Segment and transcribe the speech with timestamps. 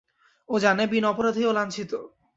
[0.49, 1.91] ও জানে, বিনা অপরাধেই ও লাঞ্ছিত।